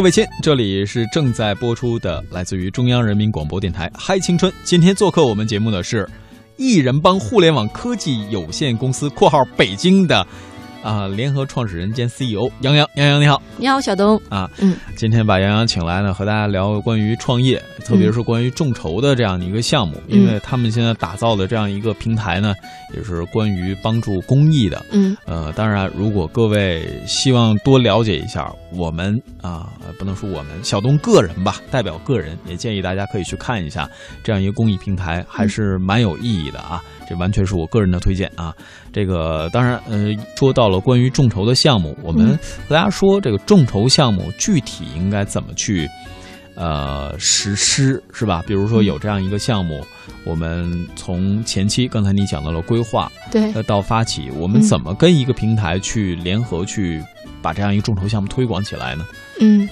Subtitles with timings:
[0.00, 4.50] 各位亲，这里是正在播出的来自于中央人民广播电台《嗨青春》。
[4.64, 6.08] 今天做客我们节目的是
[6.56, 10.26] 艺人帮互联网科技有限公司（括号北京的）
[10.82, 12.88] 啊、联合创始人兼 CEO 杨洋。
[12.94, 14.20] 杨洋你好你好，小东。
[14.28, 14.50] 啊！
[14.58, 22.54] 嗯，今天把杨洋请来呢，和大家聊关于创业，特别是关于众筹的这样的一个项目，嗯因为他们现在打造的这样一个平台呢，
[22.94, 24.84] 也是关于帮助公益的。
[24.90, 33.88] 嗯呃，当然，如果各位希望多了解一下我们啊、呃不能说我们小东个人吧，代表个人，也建议大家可以去看一下
[34.24, 36.82] 这样一个公益平台，还是蛮有意义的啊。
[37.08, 38.54] 这完全是我个人的推荐啊。
[38.92, 45.88] 这个当然，呃，说到了关于众筹的项目，我们嗯和大家说，这个众筹项目具体应该怎么去
[46.54, 48.42] 呃实施，是吧？
[48.46, 49.84] 比如说有这样一个项目，
[50.24, 57.02] 我们从前期刚才你讲到了规划，对呃，到发起，我们嗯怎么跟一个平台去联合去
[57.42, 59.04] 把这样一个众筹项目推广起来呢？
[59.40, 59.68] 嗯。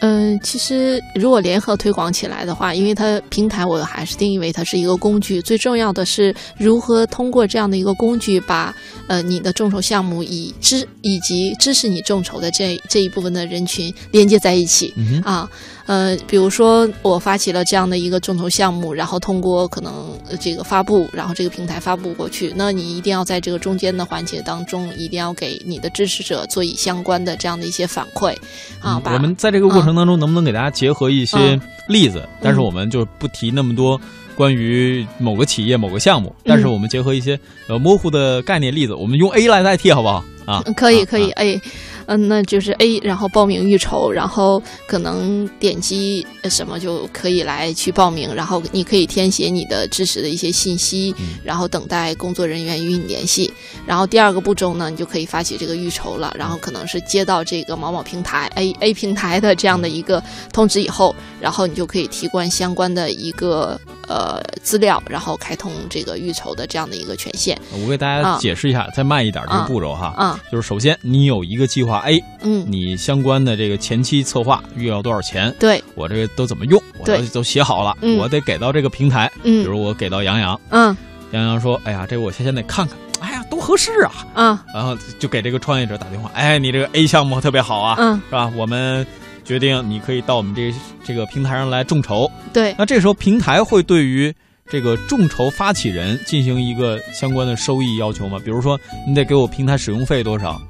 [0.00, 8.74] 嗯，其实如果联合推广起来的话，因为它平台我还是定义为它是一个工具，最重要的是如何通过这样的一个工具把
[9.08, 14.92] 呃你的众筹项目以支以及支持你众筹的这这一部分的人群连接在一起。
[14.96, 15.50] 嗯，啊，
[15.86, 19.92] 呃，比如说我发起了这样的一个众筹项目，然后通过可能
[20.30, 28.36] 呃这个发布，然后这个平台发布过去，那你一定要在这个中间的环节当中，一定要给你的支持者做以相关的这样的一些反馈
[28.80, 32.28] 啊，我们在这个过程当中，能不能给大家结合一些嗯例子？
[32.40, 34.00] 但是我们就不提那么多
[34.34, 37.38] 关于某个企业、某个项目，但是我们结合一些
[37.68, 40.24] 呃模糊的概念例子，我们用 A 来代替，好不好？
[40.46, 41.60] 啊，嗯可以啊可以，啊哎，
[42.08, 53.52] 嗯，那就是 A，然后报名预筹，然后可能点击呃什么就可以来去报名，然后你可以填写你的支持的一些信息，嗯然后等待工作人员与你联系。
[53.86, 70.12] 然后第二个步骤呢，你就可以发起这个预筹了，然后可能是接到这个某某平台 A A 平台的这样的一个通知以后，然后你就可以提供相关的一个呃资料，然后开通这个预筹的这样的一个权限我给大家啊解释一下，再慢一点这个啊步骤哈。
[70.16, 75.54] 啊，就是首先你有一个计划 A，嗯，你相关的这个前期策划预要多少钱？
[75.60, 76.82] 对，我这个都怎么用？
[76.98, 79.30] 我都写好了，嗯我得给到这个平台。
[79.44, 80.96] 嗯比嗯如我给到杨洋，嗯
[81.32, 84.12] 杨洋说：“哎呀，这个我先先得看看，哎呀，都合适啊。
[84.34, 88.50] 啊”然后就给这个创业者打电话：“哎，你这个 A 项目特别好啊，嗯，是吧？
[88.56, 89.06] 我们
[89.48, 90.72] 决定你可以到我们这
[91.02, 92.30] 这个平台上来众筹。
[92.52, 92.74] 对。
[92.78, 94.32] 那这时候平台会对于
[94.70, 98.38] 这个众筹发起人进行一个相关的收益要求吗？
[98.44, 100.60] 比如说，你得给我平台使用费多少？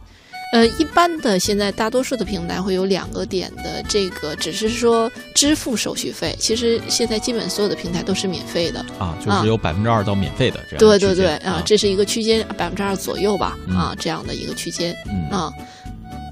[0.51, 6.35] 呃，一般的现在大多数的平台会有两个点的，这个只是说支付手续费。
[6.39, 8.81] 其实现在基本所有的平台都是免费的。
[8.99, 15.53] 啊，就啊是有百分之二到免费的这样的对对对啊，这是一个区间百分之二左右吧嗯啊，这样的一个区间嗯，啊，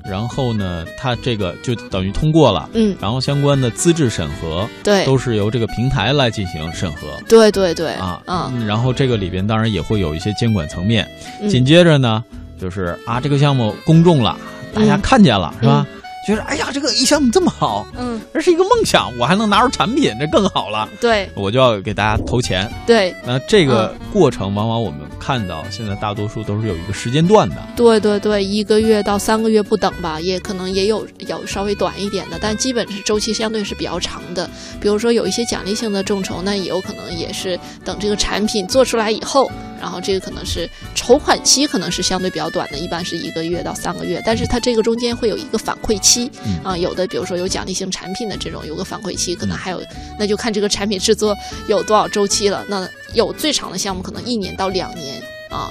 [0.08, 7.08] 然后呢，它这个就等于通过了，嗯，然后相关的资质审核对，都是由这个平台来进行审核。
[7.28, 7.92] 对对对。
[7.94, 8.66] 啊，啊，嗯。
[8.66, 11.06] 然后这个里边当然也会有一些监管层面，
[11.40, 11.48] 嗯。
[11.48, 12.22] 紧接着呢，
[12.60, 14.36] 就是啊，这个项目公众了，
[14.72, 15.00] 大家嗯。
[15.00, 15.86] 看见了、是吧？
[16.26, 21.30] 觉得哎呀，这个一项目这么好，嗯，这是一个梦想，我还能拿出产品，这更好了，对。
[21.34, 22.68] 我就要给大家投钱。
[22.84, 23.14] 对。
[23.24, 34.50] 那这个过程，往往我们看到现在大多数都是有一个时间段的，对对对，一个月到三个月不等吧，也可能也有有稍微短一点的，但基本是周期相对是比较长的。
[34.80, 39.48] 比如说有一些奖励性的众筹，那也有可能也是等这个产品做出来以后，
[39.80, 49.82] 然后这个可能是筹款期可能是相对比较短的，一般是一个月到三个月，但是它这个中间会有一个反馈期嗯啊，有的比如说有奖励性产品的这种有个反馈期，可能还有
[50.18, 51.36] 那就看这个产品制作
[51.68, 52.64] 有多少周期了。
[52.68, 55.70] 那有最长的项目可能一年到两年啊，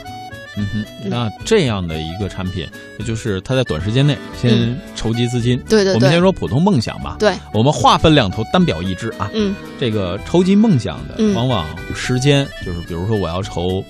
[0.57, 2.65] 嗯哼，那这样的一个产品，
[2.97, 5.57] 也就是它在短时间内先嗯筹集资金。
[5.68, 9.29] 对对我们先，说普通梦想吧，对，我们划分两头，单表一致啊。
[9.33, 13.83] 嗯这个筹集梦想的，嗯往往时间就是，比如说我要筹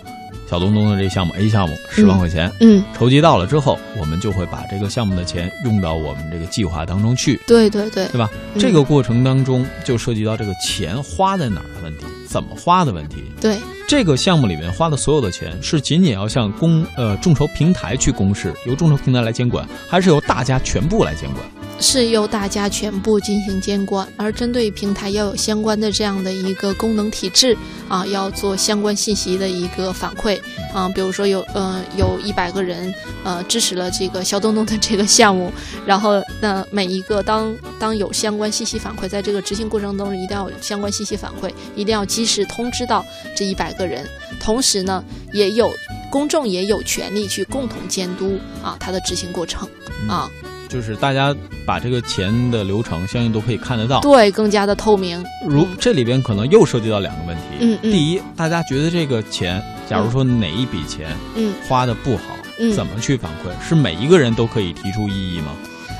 [0.49, 8.29] 小东东的这个项目 A 项目十万块钱，嗯，筹集到了之后，我们就会把这个项目的钱用到我们这个计划当中去，对对对，对吧？
[8.53, 8.61] 嗯。
[8.61, 13.23] 这个过程当中就涉及到这个钱花在哪儿的问题，怎么花的问题。
[13.41, 13.57] 对，
[13.87, 21.43] 这个项目里面花的所有的钱，是仅仅要向公呃众筹平台去公示，由众筹平台来监管，还是由大家全部来监管？
[21.79, 27.55] 是由大家全部进行监管，而针对平台要有相关的这样的一个功能体制
[27.89, 30.39] 啊，要做相关信息的一个反馈
[30.73, 32.93] 啊，比如说有呃有一百个人
[33.23, 35.51] 呃支持了这个小东东的这个项目，
[35.85, 43.05] 然后那每一个当当有相关信息反馈，在这个执行过程中一定要有相关信息反馈，一定要及时通知到
[43.35, 44.07] 这一百个人，
[44.39, 45.71] 同时呢也有
[46.09, 49.67] 公众也有权利去共同监督啊它的执行过程
[50.07, 50.31] 啊。
[50.69, 51.35] 就是大家
[51.65, 53.99] 把这个钱的流程，相信都可以看得到。
[54.01, 55.23] 对，更加的透明。
[55.47, 57.43] 如嗯这里边可能又涉及到两个问题。
[57.59, 63.67] 嗯嗯第一，大家觉得这个钱，假如说哪一笔钱嗯花的不好，嗯怎么去反馈？
[63.67, 65.53] 是每一个人都可以提出异议吗？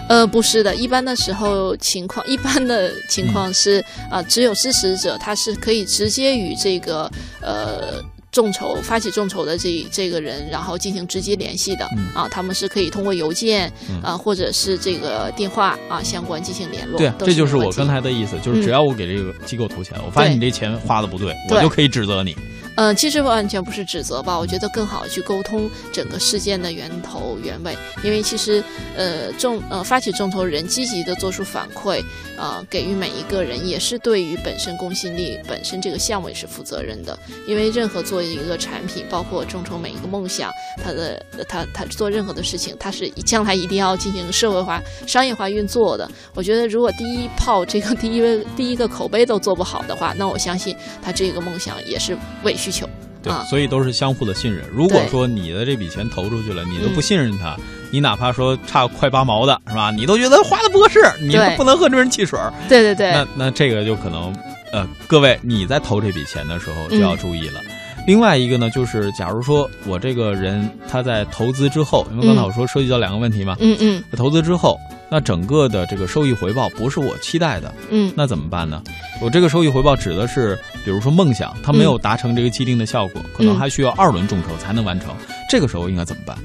[0.08, 7.10] 呃，不是的，一般的时候情况，一般的情况是啊、只有支持者他是可以直接与这个
[7.42, 8.04] 呃。
[8.36, 12.06] 众筹发起众筹的这这个人，然后进行直接联系的、嗯。
[12.14, 14.02] 啊，他们是可以通过邮件嗯。
[14.02, 16.98] 啊，或者是这个电话啊相关进行联络。
[16.98, 18.62] 对这就是我刚才的意思，就是嗯。
[18.62, 22.36] 只要我给这个机构投钱，我发现你这钱花的不对，我就可以指责你。
[22.76, 28.64] 呃，其实完全不是指责吧，我觉得更好去沟通整个事件的源头原委，因为其实
[28.98, 32.04] 呃众呃发起众筹人积极的做出反馈，
[32.38, 37.18] 呃给予每一个人也是对于本身公信力本身这个项目也是负责任的，
[37.48, 40.52] 因为任何做一个产品，包括众筹每一个梦想，
[40.84, 46.10] 他的他他做任何的事情，他是将来一定要进行社会化、商业化运作的。
[46.34, 52.90] 我觉得如果第一炮这个第一位第一个口碑都做不好的话，那我相信他这个梦想也是伪需求。
[53.22, 53.44] 对，啊。
[53.50, 54.64] 所以都是相互的信任。
[54.74, 57.56] 如果说你的这笔钱投出去了，你都不嗯信任他，
[57.92, 64.36] 你哪怕说差快八毛的是吧，你都觉得花的不合适，你都不能喝这人汽水儿，对对对，那那这个就可能，
[64.72, 67.02] 呃，各位你在投这笔钱的时候就嗯。
[67.02, 67.62] 要注意了。
[68.08, 74.04] 另外一个呢，就是假如说我这个人他在投资之后，因为刚才嗯我说涉及到两个问题嘛，嗯嗯。
[74.16, 74.78] 投资之后，
[75.10, 78.14] 那整个的这个收益回报不是我期待的，嗯。
[78.16, 78.84] 那怎么办呢？
[79.20, 80.56] 我这个收益回报指的是，
[80.86, 85.16] 比如说梦想，它没有达成这个既定的效果，可能嗯还需要二轮众筹才能完成，
[85.50, 86.38] 这个时候应该怎么办？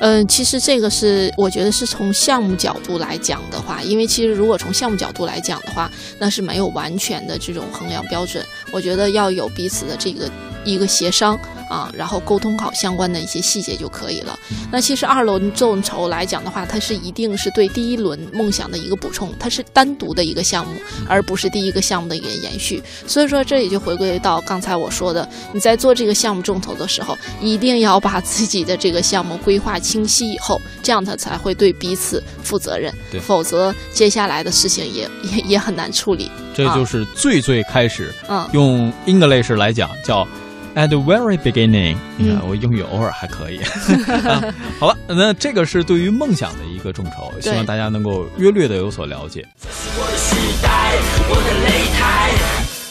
[0.00, 8.44] 嗯，其实这个是我觉得是从项目角度来讲的话，因为其实如果从项目角度来讲的话，那是没有完全的这种衡量标准。
[8.72, 10.30] 我觉得要有彼此的这个
[10.64, 11.38] 一个协商
[11.70, 14.36] 啊，然后沟通好相关的一些细节就可以了。
[14.72, 20.74] 那其实二轮众筹来讲的话，它是一定是对第一轮梦想的一个补充，它是单独的一个项目，
[21.08, 22.82] 而不是第一个项目的一个延续。
[23.06, 33.20] 所以说，这也就回归到刚才我说的，你在做这个项目众筹的时候，一定要把自己的这个项目规划清晰以后，这样他才会对彼此负责任对。
[33.20, 36.28] 否则接下来的事情也也也很难处理。
[36.52, 40.26] 这就是最最开始，嗯用 English 来讲叫
[40.74, 41.96] at the very beginning。
[42.16, 43.60] 你看嗯我英语偶尔还可以。
[44.28, 44.42] 啊
[44.78, 49.46] 好了，那这个是对于梦想的一个众筹，希望大家能够约略的有所了解。
[49.64, 50.94] 我的时代，
[51.28, 51.68] 我的擂
[51.98, 52.30] 台，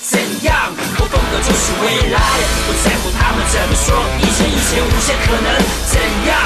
[0.02, 0.72] 怎样？
[1.00, 2.20] 我风格就是未来，
[2.68, 5.48] 不在乎他们怎么说，一切一切无限可能，
[5.86, 6.38] 怎样？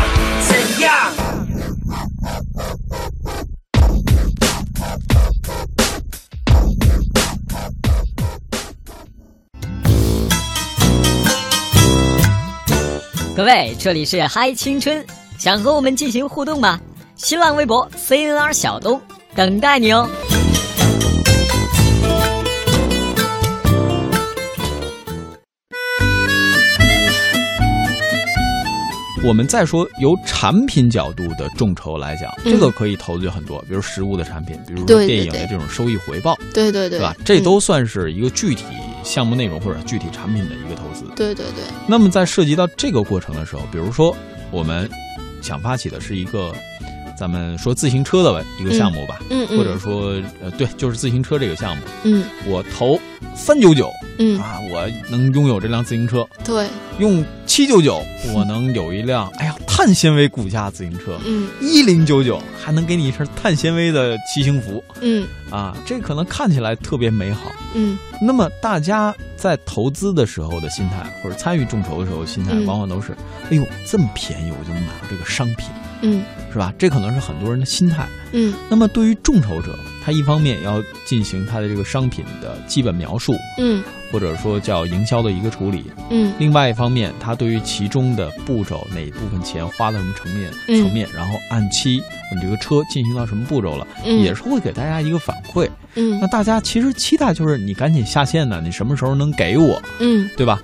[0.47, 1.22] 怎样？
[13.35, 15.03] 各位，这里是嗨青春，
[15.39, 16.79] 想和我们进行互动吗？
[17.15, 19.01] 新浪微博 CNR 小东
[19.35, 20.07] 等待你哦。
[29.25, 37.15] 我们再说由产品角度的众筹来讲，嗯这个可以投资就很多，比如实物的产品，比如电影的这种收益回报，对对对，对吧？
[37.25, 38.63] 这嗯都算是一个具体
[39.03, 41.03] 项目内容或者具体产品的一个投资。
[41.15, 44.15] 对对对，那么在涉及到这个过程的时候，比如说
[44.49, 44.89] 我们
[45.41, 46.53] 想发起的是一个，
[47.17, 52.23] 咱们说自行车的一个项目吧，嗯嗯，或者说呃对，就是自行车这个项目，嗯。
[52.45, 52.99] 我投
[53.35, 53.89] 三九九
[54.19, 56.67] 嗯，啊，我能拥有这辆自行车；对，
[56.99, 58.03] 用七九九，
[58.33, 61.47] 我能有一辆哎呀碳纤维骨架自行车；嗯。
[61.61, 64.83] 一零九九还能给你一身碳纤维的骑行服。
[65.01, 65.25] 嗯。
[65.49, 67.51] 啊，这可能看起来特别美好。
[67.73, 67.97] 嗯。
[68.21, 72.65] 那么大家在投资的时候的心态，或者参与众筹的时候心态，嗯。
[72.65, 73.15] 往往都是：
[73.49, 75.67] 哎呦，这么便宜，我就买了这个商品，
[76.03, 76.71] 嗯是吧？
[76.77, 78.07] 这可能是很多人的心态。
[78.31, 85.81] 嗯那么对于众筹者，他一方面要进行他的这个商品的基本描述，嗯或者说叫营销的一个处理；
[86.11, 92.01] 嗯另外一方面，他对于其中的步骤哪部分钱花到什么层面嗯层面，然后按期
[92.33, 95.67] 你这个车进行到什么步骤了，嗯也是会给大家一个反馈。
[95.95, 100.59] 嗯那大家其实期待就是你赶紧下线呢，你什么时候能给我，嗯对吧？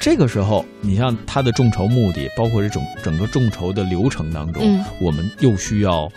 [0.00, 6.10] 这个时候，你像它的众筹目的，包括这种整个众筹的流程当中，嗯我们又需要，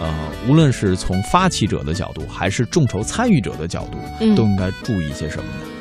[0.00, 0.14] 呃，
[0.48, 5.73] 无论是从发起者的角度，还是众筹参与者的角度，嗯都应该注意一些什么呢？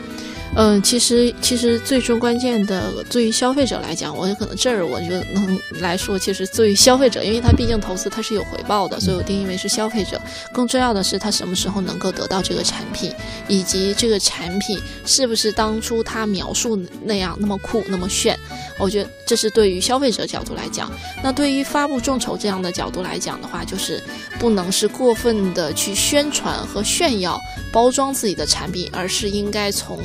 [0.55, 10.21] 嗯，其实其实最终关键的，对于消费者来讲，我可能这儿我就能来说，其实对于消费者，因为他毕竟投资他是有回报的，所以我定义为是消费者。
[10.53, 13.11] 更重要的是，他什么时候能够得到这个产品，
[13.47, 18.37] 以及这个产品是不是当初他描述那样那么酷、那么炫。
[18.77, 20.91] 我觉得这是对于消费者角度来讲。
[21.23, 24.01] 那对于发布众筹这样的角度来讲的话，就是
[24.39, 27.39] 不能是过分的去宣传和炫耀、
[27.71, 29.99] 包装自己的产品，而是应该从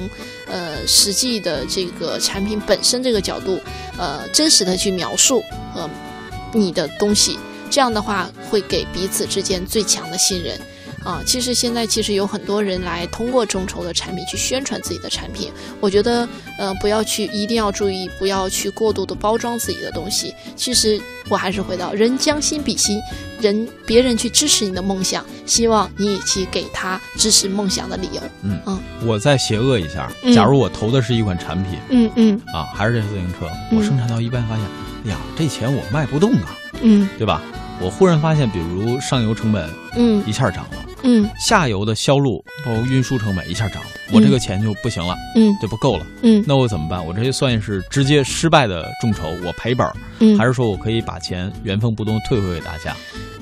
[0.47, 3.61] 呃实际的这个产品本身这个角度，
[3.99, 5.43] 呃真实的去描述
[5.75, 5.89] 和
[6.53, 7.39] 你的东西，
[7.71, 10.59] 这样的话会给彼此之间最强的信任。
[11.09, 15.51] 啊，其实现在其实有很多人来通过众筹的产品去宣传自己的产品，
[15.81, 20.35] 我觉得，呃，不要去，一定要注意，不要去过度的包装自己的东西。
[20.55, 21.01] 其实
[21.31, 23.01] 我还是回到人将心比心，
[23.41, 28.21] 人别人去支持你的梦想，希望你也去给他支持梦想的理由。
[28.43, 34.65] 嗯嗯我再邪恶一下，嗯假如我投的是一款产品嗯嗯啊，还是这自行车，嗯我生产到一半发现，
[35.07, 37.41] 哎呀，这钱我卖不动啊，嗯对吧？
[37.81, 46.07] 我忽然发现，比如上游成本嗯一下涨了，嗯下游的销路包括运输成本一下涨，我这个钱就不行了，嗯就不够了。
[46.23, 47.05] 嗯那我怎么办？
[47.05, 52.97] 我这就算是直接失败的众筹，我赔本儿，嗯，还是说我可以把钱原封不动退回给大家？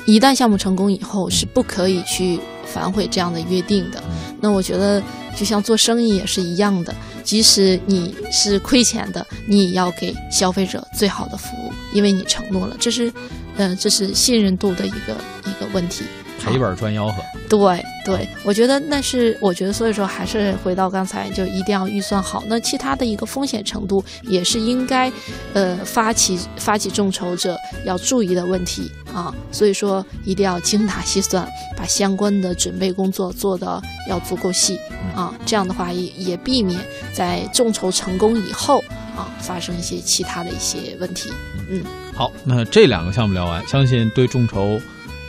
[0.07, 4.01] 一旦项目成功以后，是不可以去反悔这样的约定的。
[4.41, 5.03] 那我觉得，
[5.35, 6.95] 就像做生意也是一样的，
[7.25, 13.13] 即使你是亏钱的，你也要给消费者最好的服务，因为你承诺了，这是，
[13.57, 16.05] 呃，这是信任度的一个一个问题。
[16.39, 17.23] 赔本赚吆喝。
[17.49, 22.43] 对对，我觉得那是，我觉得所以说还是回到刚才，就一定要预算好。
[22.49, 25.13] 那其他的一个风险程度也是应该，
[25.53, 29.33] 呃，发起发起众筹者要注意的问题啊。
[29.53, 34.79] 所以说一定要精打细算，把相关的准备工作做的要足够细
[35.15, 35.33] 啊。
[35.45, 36.81] 这样的话也也避免
[37.13, 38.83] 在众筹成功以后
[39.17, 41.31] 啊发生一些其他的一些问题。
[41.69, 44.81] 嗯好，那这两个项目聊完，相信对众筹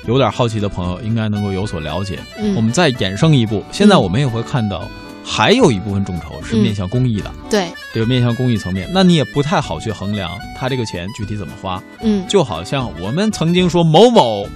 [0.08, 2.20] 有点好奇的朋友应该能够有所了解。
[2.40, 4.88] 嗯，我们再衍生一步，现在我们也会看到，
[5.24, 11.82] 还有一部分众筹是面向公益的，对，这个面向公益层面，那你也不太好去衡量他这个钱具体怎么花。
[12.02, 14.48] 嗯就好像我们曾经说某某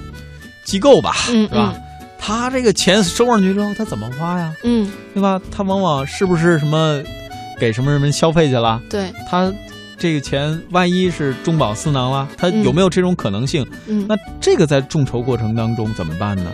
[0.63, 1.75] 机构吧，嗯是吧？
[2.17, 4.53] 他这个钱收上去之后，他怎么花呀？
[4.63, 5.41] 嗯，对吧？
[5.51, 7.01] 他往往是不是什么
[7.60, 8.79] 给什么人消费去了？
[8.89, 9.51] 对，他
[10.01, 13.63] 这个钱万一是中饱私囊了，他有没有这种可能性？
[13.86, 16.51] 嗯，那这个在众筹过程当中怎么办呢？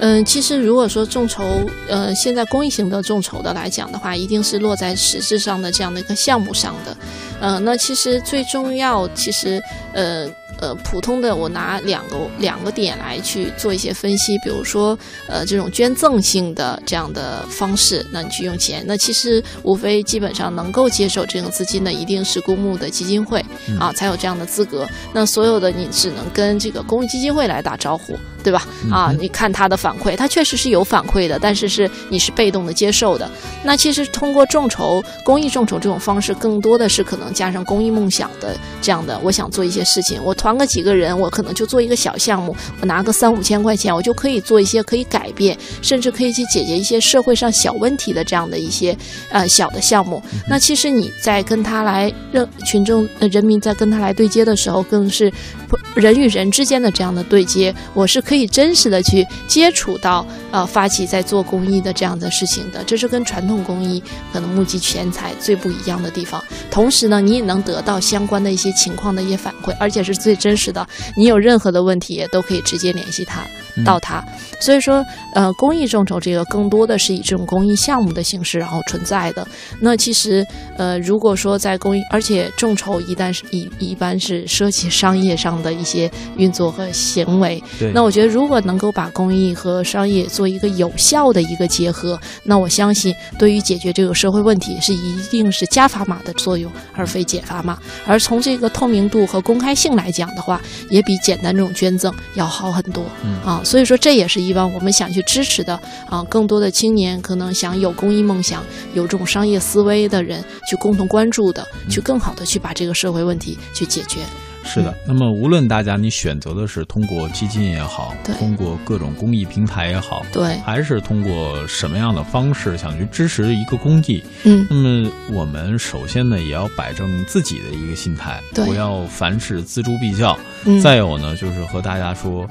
[0.00, 1.44] 嗯，其实如果说众筹，
[1.88, 6.96] 呃，现在公益型的众筹的来讲的话，一定是落在实质上的这样的一个项目上的。
[7.40, 10.28] 呃，那其实最重要，其实呃
[10.60, 14.98] 呃，普通的我拿两个两个点来去做一些分析，比如说
[15.28, 24.86] 呃这种捐赠性的这样的方式，那你去用钱，那其实无非基本上能够接受这种资金的，一定是公募的基金会、嗯啊，才有这样的资格。
[25.12, 28.66] 那所有的你只能跟这个公益基金会来打招呼，对吧？
[28.90, 33.30] 啊，嗯你看他的反馈，他确实是有反馈的，但是是你是被动的接受的。
[33.64, 48.96] 那其实通过众筹、公益众筹这种方式，更多的是可能加上公益梦想的这样的，我想做一些事情，我团个几个人，我可能就做一个小项目，我拿个三五千块钱，我就可以做一些可以改变，甚至可以去解决一些社会上小问题的这样的一些
[49.30, 50.22] 呃小的项目。
[50.48, 55.32] 那其实你在跟他来认群众、呃、人民在跟他来对接的时候，更是
[55.65, 66.42] 不人与人之间的这样的对接，我是可以真实的去接触到呃发起在做公益的这样的事情的，这是跟传统公益可能募集钱财最不一样的地方。
[66.70, 70.86] 同时呢，你也能得到相关的一些情况的一些反馈，而且是最真实的。
[71.16, 73.42] 你有任何的问题，也都可以直接联系他。
[73.84, 74.24] 到它，
[74.60, 75.04] 所以说，
[75.34, 79.46] 呃，公益众筹这个更多的是以这种公益项目的形式然后存在的。
[79.80, 80.46] 那其实，
[80.78, 87.60] 呃，如果说在公益，而且众筹一旦是一一般是涉及商业上的的一些运作和行为。
[87.76, 97.76] 对那我觉得，如果能够把公益和商业做一个有效的一个结合，那我相信对于解决这个社会问题是一定是加砝码的作用，而非减砝码。
[98.06, 103.04] 而从这个透明度和公开性来讲的话，也比简单这种捐赠要好很多。
[103.24, 108.62] 嗯啊，所以说这也是以往我们想去支持的啊，更多的青年可能想有公益梦想、
[108.94, 114.20] 有这种商业思维的人去共同关注的，去更好的去把这个社会问题去解决。
[114.68, 118.34] 是的，那么无论大家你选择的是通过基金也好，对。
[118.36, 120.56] 通过各种公益平台也好，对。
[120.64, 124.66] 还是通过什么样的方式想去支持一个公益，嗯。
[124.68, 128.64] 那么我们首先呢，也要摆正自己的一个心态，对。
[128.64, 130.36] 不要凡事锱铢必较。
[130.64, 130.80] 嗯。
[130.80, 132.44] 再有呢，就是和大家说，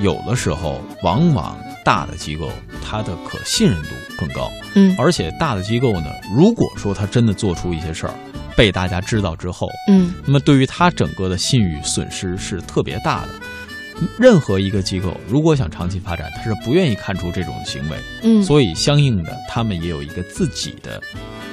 [0.00, 2.50] 有的时候往往大的机构
[2.84, 8.14] 它的可信任度更高，嗯而且大的机构呢，如果说它真的做出一些事儿，
[8.56, 13.28] 被大家知道之后，嗯那么对于他整个的信誉损失是特别大的。
[14.18, 21.00] 任何一个机构如果想长期发展，他是不愿意看出这种行为，嗯，所以相应的他们也有一个自己的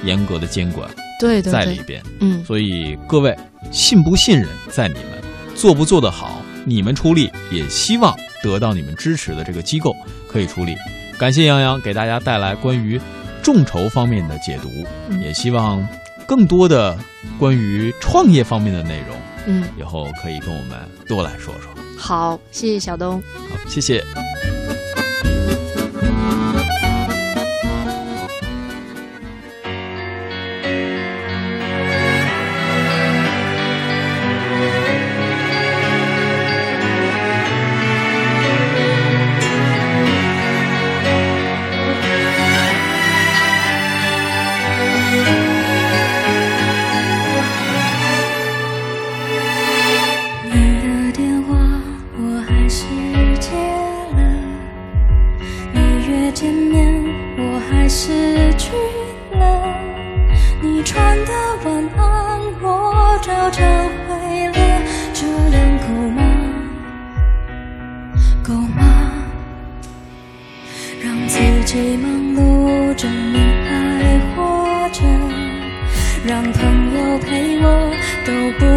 [0.04, 2.02] 严格的监管对在里，边。
[2.20, 3.36] 嗯所以各位
[3.70, 5.22] 信不信任在你们，
[5.54, 9.94] 做不做得好你们出力，也希望得到你们支持的这个机构
[10.28, 10.76] 可以处理。
[11.18, 13.00] 感谢杨洋给大家带来关于
[13.42, 14.68] 众筹方面的解读，
[15.08, 15.86] 嗯也希望
[16.26, 16.98] 更多的
[17.38, 19.16] 关于创业方面的内容，
[19.46, 21.70] 嗯，以后可以跟我们多来说说。
[21.98, 23.22] 好，谢谢小东。
[23.50, 24.02] 好，谢谢。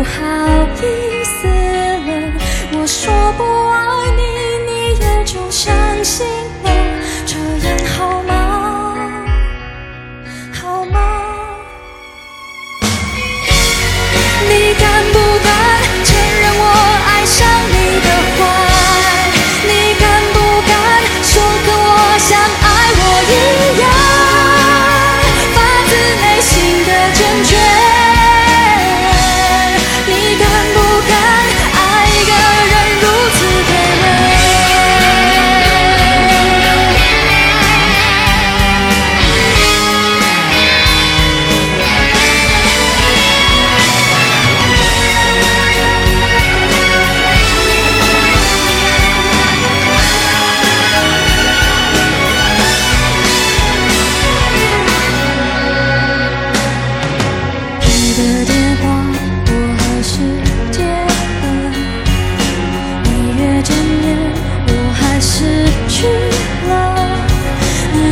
[0.04, 0.22] 好
[0.82, 2.34] 意思了。
[2.74, 4.22] 我说不爱你，
[4.68, 6.26] 你也就相信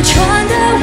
[0.02, 0.81] 穿的